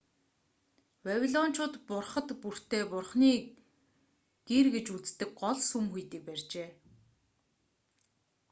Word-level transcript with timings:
вавилончууд 1.05 1.73
бурхад 1.87 2.29
бүртээ 2.43 2.83
бурханы 2.91 3.31
гэр 4.47 4.65
гэж 4.75 4.85
үздэг 4.95 5.29
гол 5.41 5.57
сүм 5.69 5.85
хийдийг 5.93 6.23
барьжээ 6.27 6.69